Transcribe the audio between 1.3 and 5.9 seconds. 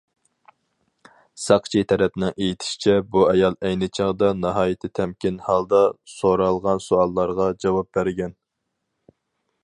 ساقچى تەرەپنىڭ ئېيتىشىچە، بۇ ئايال ئەينى چاغدا ناھايىتى تەمكىن ھالدا